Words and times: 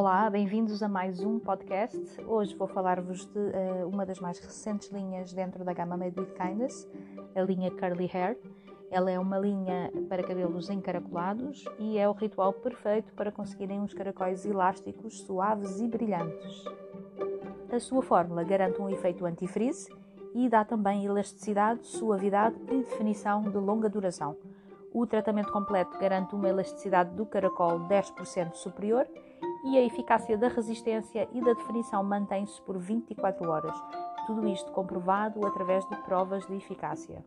Olá, 0.00 0.30
bem-vindos 0.30 0.82
a 0.82 0.88
mais 0.88 1.20
um 1.20 1.38
podcast. 1.38 2.00
Hoje 2.26 2.56
vou 2.56 2.66
falar-vos 2.66 3.26
de 3.26 3.38
uh, 3.38 3.86
uma 3.86 4.06
das 4.06 4.18
mais 4.18 4.38
recentes 4.38 4.88
linhas 4.88 5.30
dentro 5.34 5.62
da 5.62 5.74
gama 5.74 5.94
Made 5.94 6.18
with 6.18 6.32
Kindness, 6.32 6.88
a 7.36 7.42
linha 7.42 7.70
Curly 7.70 8.10
Hair. 8.10 8.38
Ela 8.90 9.10
é 9.10 9.18
uma 9.18 9.38
linha 9.38 9.92
para 10.08 10.22
cabelos 10.22 10.70
encaracolados 10.70 11.66
e 11.78 11.98
é 11.98 12.08
o 12.08 12.12
ritual 12.12 12.54
perfeito 12.54 13.12
para 13.12 13.30
conseguirem 13.30 13.78
uns 13.78 13.92
caracóis 13.92 14.46
elásticos, 14.46 15.20
suaves 15.20 15.82
e 15.82 15.86
brilhantes. 15.86 16.64
A 17.70 17.78
sua 17.78 18.00
fórmula 18.00 18.42
garante 18.42 18.80
um 18.80 18.88
efeito 18.88 19.26
anti-frizz 19.26 19.86
e 20.34 20.48
dá 20.48 20.64
também 20.64 21.04
elasticidade, 21.04 21.86
suavidade 21.86 22.56
e 22.70 22.78
definição 22.78 23.42
de 23.42 23.58
longa 23.58 23.90
duração. 23.90 24.34
O 24.94 25.06
tratamento 25.06 25.52
completo 25.52 25.98
garante 25.98 26.34
uma 26.34 26.48
elasticidade 26.48 27.14
do 27.14 27.26
caracol 27.26 27.80
10% 27.80 28.54
superior 28.54 29.06
e 29.64 29.78
a 29.78 29.82
eficácia 29.82 30.36
da 30.38 30.48
resistência 30.48 31.28
e 31.32 31.40
da 31.40 31.52
definição 31.52 32.02
mantém-se 32.02 32.60
por 32.62 32.78
24 32.78 33.48
horas. 33.50 33.76
Tudo 34.26 34.48
isto 34.48 34.70
comprovado 34.72 35.46
através 35.46 35.86
de 35.88 35.96
provas 36.02 36.46
de 36.46 36.56
eficácia. 36.56 37.24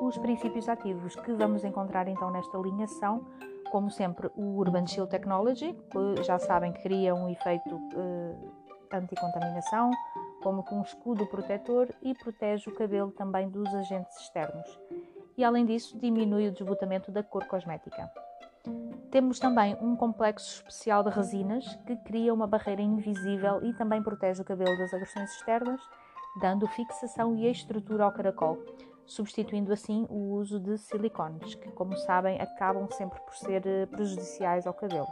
Os 0.00 0.16
princípios 0.18 0.68
ativos 0.68 1.16
que 1.16 1.32
vamos 1.32 1.64
encontrar 1.64 2.06
então 2.06 2.30
nesta 2.30 2.56
linha 2.58 2.86
são, 2.86 3.26
como 3.70 3.90
sempre, 3.90 4.30
o 4.36 4.58
Urban 4.58 4.86
Chill 4.86 5.06
Technology, 5.06 5.74
que 5.90 6.22
já 6.22 6.38
sabem 6.38 6.72
que 6.72 6.82
cria 6.82 7.14
um 7.14 7.28
efeito 7.28 7.80
eh, 7.96 8.96
anti-contaminação, 8.96 9.90
como 10.42 10.62
com 10.62 10.76
um 10.76 10.82
escudo 10.82 11.26
protetor 11.26 11.88
e 12.02 12.14
protege 12.14 12.70
o 12.70 12.74
cabelo 12.74 13.10
também 13.10 13.48
dos 13.48 13.74
agentes 13.74 14.16
externos. 14.20 14.78
E 15.36 15.44
além 15.44 15.64
disso, 15.64 15.98
diminui 15.98 16.48
o 16.48 16.52
desbotamento 16.52 17.10
da 17.10 17.22
cor 17.22 17.44
cosmética. 17.46 18.10
Temos 19.10 19.38
também 19.38 19.76
um 19.80 19.96
complexo 19.96 20.56
especial 20.56 21.02
de 21.02 21.10
resinas 21.10 21.64
que 21.86 21.96
cria 21.96 22.34
uma 22.34 22.46
barreira 22.46 22.82
invisível 22.82 23.64
e 23.64 23.72
também 23.72 24.02
protege 24.02 24.42
o 24.42 24.44
cabelo 24.44 24.76
das 24.76 24.92
agressões 24.92 25.30
externas, 25.32 25.80
dando 26.40 26.66
fixação 26.68 27.34
e 27.34 27.50
estrutura 27.50 28.04
ao 28.04 28.12
caracol, 28.12 28.58
substituindo 29.06 29.72
assim 29.72 30.06
o 30.10 30.34
uso 30.34 30.60
de 30.60 30.76
silicones, 30.76 31.54
que, 31.54 31.70
como 31.70 31.96
sabem, 31.96 32.40
acabam 32.40 32.86
sempre 32.90 33.18
por 33.20 33.34
ser 33.34 33.66
eh, 33.66 33.86
prejudiciais 33.86 34.66
ao 34.66 34.74
cabelo. 34.74 35.08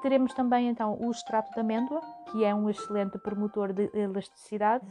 Teremos 0.00 0.32
também 0.34 0.68
então 0.68 0.96
o 1.00 1.10
extrato 1.10 1.52
de 1.52 1.60
amêndoa, 1.60 2.00
que 2.30 2.44
é 2.44 2.54
um 2.54 2.70
excelente 2.70 3.18
promotor 3.18 3.72
de 3.72 3.90
elasticidade, 3.92 4.86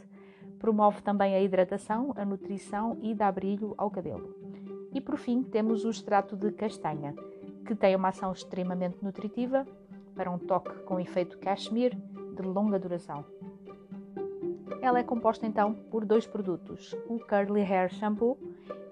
promove 0.58 1.00
também 1.02 1.34
a 1.34 1.40
hidratação, 1.40 2.12
a 2.16 2.24
nutrição 2.24 2.98
e 3.00 3.14
dá 3.14 3.30
brilho 3.32 3.74
ao 3.78 3.90
cabelo. 3.90 4.34
E 4.92 5.00
por 5.00 5.16
fim, 5.16 5.42
temos 5.42 5.84
o 5.84 5.90
extrato 5.90 6.36
de 6.36 6.52
castanha, 6.52 7.14
que 7.64 7.74
tem 7.74 7.96
uma 7.96 8.08
ação 8.08 8.32
extremamente 8.32 9.02
nutritiva 9.02 9.66
para 10.14 10.30
um 10.30 10.38
toque 10.38 10.72
com 10.84 11.00
efeito 11.00 11.38
cashmere 11.38 11.96
de 12.36 12.42
longa 12.42 12.78
duração. 12.78 13.24
Ela 14.80 14.98
é 14.98 15.02
composta 15.02 15.46
então 15.46 15.72
por 15.72 16.04
dois 16.04 16.26
produtos, 16.26 16.94
o 17.08 17.18
Curly 17.18 17.62
Hair 17.62 17.88
Shampoo 17.94 18.38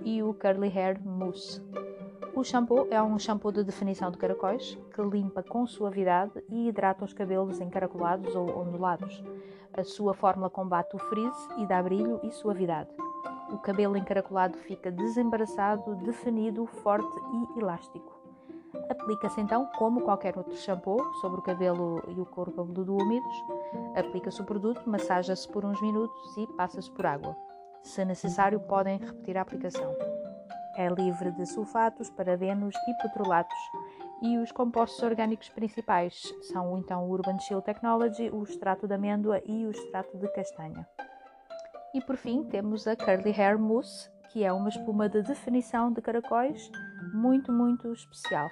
e 0.04 0.22
o 0.22 0.32
Curly 0.34 0.68
Hair 0.68 1.00
Mousse. 1.06 1.62
O 2.34 2.42
shampoo 2.42 2.88
é 2.90 3.02
um 3.02 3.18
shampoo 3.18 3.52
de 3.52 3.62
definição 3.62 4.10
de 4.10 4.16
caracóis 4.16 4.78
que 4.94 5.02
limpa 5.02 5.42
com 5.42 5.66
suavidade 5.66 6.32
e 6.48 6.66
hidrata 6.66 7.04
os 7.04 7.12
cabelos 7.12 7.60
encaracolados 7.60 8.34
ou 8.34 8.58
ondulados. 8.58 9.22
A 9.74 9.84
sua 9.84 10.14
fórmula 10.14 10.48
combate 10.48 10.96
o 10.96 10.98
frizz 10.98 11.36
e 11.58 11.66
dá 11.66 11.82
brilho 11.82 12.20
e 12.22 12.32
suavidade. 12.32 12.90
O 13.52 13.58
cabelo 13.58 13.98
encaracolado 13.98 14.56
fica 14.56 14.90
desembaraçado, 14.90 15.94
definido, 15.96 16.64
forte 16.64 17.14
e 17.34 17.60
elástico. 17.60 18.21
Aplica-se 18.88 19.40
então, 19.40 19.66
como 19.78 20.02
qualquer 20.02 20.36
outro 20.36 20.56
shampoo, 20.56 21.02
sobre 21.20 21.40
o 21.40 21.42
cabelo 21.42 22.02
e 22.08 22.20
o 22.20 22.26
couro 22.26 22.52
cabeludo 22.52 22.96
úmidos. 22.96 23.34
Aplica-se 23.96 24.40
o 24.40 24.44
produto, 24.44 24.88
massaja-se 24.88 25.48
por 25.48 25.64
uns 25.64 25.80
minutos 25.80 26.36
e 26.36 26.46
passa-se 26.56 26.90
por 26.90 27.06
água. 27.06 27.36
Se 27.82 28.04
necessário, 28.04 28.60
podem 28.60 28.98
repetir 28.98 29.36
a 29.36 29.42
aplicação. 29.42 29.94
É 30.76 30.88
livre 30.88 31.30
de 31.32 31.44
sulfatos, 31.46 32.08
parabenos 32.10 32.74
e 32.88 33.02
petrolatos. 33.02 33.58
E 34.22 34.38
os 34.38 34.52
compostos 34.52 35.02
orgânicos 35.02 35.48
principais 35.48 36.22
são 36.42 36.78
então 36.78 37.04
o 37.04 37.10
Urban 37.10 37.38
Chill 37.40 37.60
Technology, 37.60 38.30
o 38.30 38.44
extrato 38.44 38.86
de 38.86 38.94
amêndoa 38.94 39.42
e 39.44 39.66
o 39.66 39.70
extrato 39.70 40.16
de 40.16 40.28
castanha. 40.28 40.88
E 41.92 42.00
por 42.00 42.16
fim 42.16 42.44
temos 42.44 42.86
a 42.86 42.96
Curly 42.96 43.34
Hair 43.38 43.58
Mousse, 43.58 44.10
que 44.32 44.42
é 44.42 44.52
uma 44.52 44.70
espuma 44.70 45.08
de 45.08 45.22
definição 45.22 45.92
de 45.92 46.00
caracóis 46.00 46.70
muito, 47.12 47.52
muito 47.52 47.92
especial. 47.92 48.48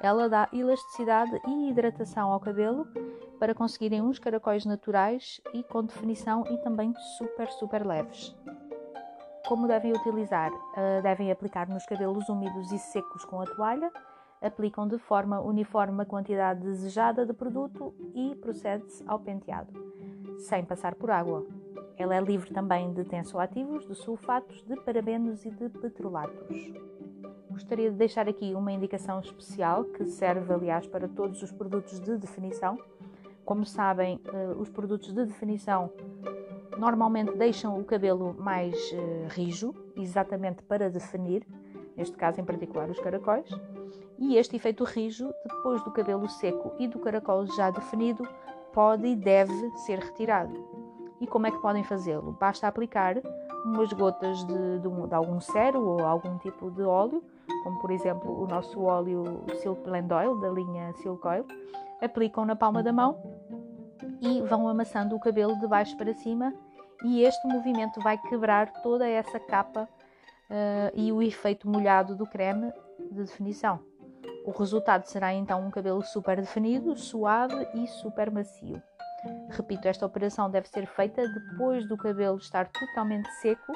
Ela 0.00 0.28
dá 0.28 0.48
elasticidade 0.52 1.38
e 1.46 1.70
hidratação 1.70 2.32
ao 2.32 2.40
cabelo 2.40 2.86
para 3.38 3.54
conseguirem 3.54 4.00
uns 4.00 4.18
caracóis 4.18 4.64
naturais 4.64 5.40
e 5.52 5.62
com 5.62 5.84
definição 5.84 6.44
e 6.50 6.56
também 6.58 6.94
super, 7.18 7.48
super 7.50 7.86
leves. 7.86 8.34
Como 9.46 9.66
devem 9.66 9.92
utilizar? 9.92 10.50
Uh, 10.52 11.02
devem 11.02 11.30
aplicar 11.30 11.68
nos 11.68 11.84
cabelos 11.84 12.28
úmidos 12.28 12.72
e 12.72 12.78
secos 12.78 13.24
com 13.24 13.40
a 13.40 13.44
toalha, 13.44 13.90
aplicam 14.40 14.86
de 14.86 14.98
forma 14.98 15.40
uniforme 15.40 16.02
a 16.02 16.06
quantidade 16.06 16.60
desejada 16.60 17.26
de 17.26 17.32
produto 17.32 17.94
e 18.14 18.34
procede-se 18.36 19.04
ao 19.06 19.18
penteado, 19.18 19.72
sem 20.38 20.64
passar 20.64 20.94
por 20.94 21.10
água. 21.10 21.46
Ela 21.98 22.16
é 22.16 22.20
livre 22.20 22.52
também 22.54 22.92
de 22.92 23.04
tensoativos, 23.04 23.86
de 23.86 23.94
sulfatos, 23.94 24.62
de 24.62 24.76
parabenos 24.76 25.44
e 25.44 25.50
de 25.50 25.68
petrolatos 25.68 26.72
gostaria 27.58 27.90
de 27.90 27.96
deixar 27.96 28.28
aqui 28.28 28.54
uma 28.54 28.70
indicação 28.70 29.18
especial 29.18 29.84
que 29.84 30.06
serve, 30.06 30.54
aliás, 30.54 30.86
para 30.86 31.08
todos 31.08 31.42
os 31.42 31.50
produtos 31.50 31.98
de 31.98 32.16
definição. 32.16 32.78
Como 33.44 33.66
sabem, 33.66 34.20
eh, 34.32 34.54
os 34.56 34.70
produtos 34.70 35.12
de 35.12 35.24
definição 35.24 35.90
normalmente 36.78 37.36
deixam 37.36 37.76
o 37.76 37.84
cabelo 37.84 38.34
mais 38.38 38.74
eh, 38.92 39.26
rijo, 39.30 39.74
exatamente 39.96 40.62
para 40.62 40.88
definir, 40.88 41.44
neste 41.96 42.16
caso 42.16 42.40
em 42.40 42.44
particular 42.44 42.88
os 42.88 43.00
caracóis. 43.00 43.50
E 44.18 44.36
este 44.36 44.54
efeito 44.54 44.84
rijo, 44.84 45.28
depois 45.44 45.82
do 45.82 45.90
cabelo 45.90 46.28
seco 46.28 46.72
e 46.78 46.86
do 46.86 47.00
caracol 47.00 47.44
já 47.46 47.70
definido, 47.70 48.22
pode 48.72 49.08
e 49.08 49.16
deve 49.16 49.52
ser 49.78 49.98
retirado. 49.98 50.87
E 51.20 51.26
como 51.26 51.46
é 51.46 51.50
que 51.50 51.58
podem 51.58 51.82
fazê-lo? 51.82 52.32
Basta 52.38 52.68
aplicar 52.68 53.16
umas 53.64 53.92
gotas 53.92 54.44
de, 54.44 54.78
de, 54.78 54.88
de 55.08 55.14
algum 55.14 55.40
sérum 55.40 55.84
ou 55.84 56.06
algum 56.06 56.38
tipo 56.38 56.70
de 56.70 56.82
óleo 56.82 57.22
como 57.62 57.78
por 57.78 57.90
exemplo 57.90 58.42
o 58.42 58.46
nosso 58.46 58.80
óleo 58.82 59.44
Silk 59.56 59.82
Blend 59.82 60.12
Oil 60.12 60.40
da 60.40 60.48
linha 60.48 60.92
Silk 60.94 61.26
Oil, 61.26 61.46
aplicam 62.00 62.44
na 62.44 62.56
palma 62.56 62.82
da 62.82 62.92
mão 62.92 63.20
e 64.20 64.40
vão 64.42 64.68
amassando 64.68 65.16
o 65.16 65.20
cabelo 65.20 65.58
de 65.58 65.66
baixo 65.66 65.96
para 65.96 66.12
cima 66.14 66.54
e 67.04 67.22
este 67.22 67.46
movimento 67.46 68.00
vai 68.00 68.18
quebrar 68.18 68.72
toda 68.82 69.08
essa 69.08 69.38
capa 69.38 69.88
uh, 70.50 70.90
e 70.94 71.12
o 71.12 71.22
efeito 71.22 71.68
molhado 71.68 72.16
do 72.16 72.26
creme 72.26 72.72
de 72.98 73.22
definição. 73.22 73.80
O 74.44 74.50
resultado 74.50 75.04
será 75.04 75.32
então 75.34 75.64
um 75.64 75.70
cabelo 75.70 76.02
super 76.02 76.40
definido, 76.40 76.96
suave 76.96 77.68
e 77.74 77.86
super 77.86 78.30
macio. 78.30 78.82
Repito, 79.50 79.88
esta 79.88 80.06
operação 80.06 80.50
deve 80.50 80.68
ser 80.68 80.86
feita 80.86 81.26
depois 81.28 81.86
do 81.88 81.96
cabelo 81.96 82.36
estar 82.36 82.68
totalmente 82.68 83.28
seco 83.40 83.72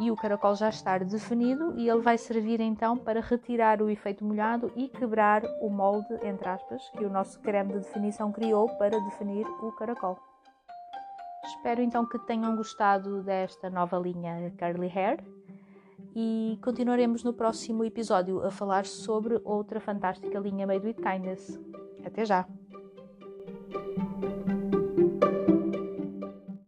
e 0.00 0.10
o 0.10 0.16
caracol 0.16 0.54
já 0.54 0.68
estar 0.68 1.04
definido 1.04 1.74
e 1.76 1.88
ele 1.88 2.00
vai 2.00 2.16
servir 2.16 2.60
então 2.60 2.96
para 2.96 3.20
retirar 3.20 3.82
o 3.82 3.90
efeito 3.90 4.24
molhado 4.24 4.72
e 4.74 4.88
quebrar 4.88 5.42
o 5.60 5.68
molde, 5.68 6.14
entre 6.22 6.48
aspas, 6.48 6.88
que 6.90 7.04
o 7.04 7.10
nosso 7.10 7.40
creme 7.40 7.74
de 7.74 7.80
definição 7.80 8.32
criou 8.32 8.68
para 8.78 8.98
definir 9.00 9.46
o 9.46 9.72
caracol. 9.72 10.18
Espero 11.44 11.82
então 11.82 12.06
que 12.06 12.18
tenham 12.20 12.56
gostado 12.56 13.22
desta 13.22 13.68
nova 13.68 13.98
linha 13.98 14.52
Curly 14.58 14.90
Hair 14.96 15.24
e 16.14 16.58
continuaremos 16.62 17.24
no 17.24 17.32
próximo 17.32 17.84
episódio 17.84 18.44
a 18.44 18.50
falar 18.50 18.86
sobre 18.86 19.40
outra 19.44 19.80
fantástica 19.80 20.38
linha 20.38 20.66
Made 20.66 20.86
with 20.86 20.94
Kindness. 20.94 21.60
Até 22.04 22.24
já! 22.24 22.46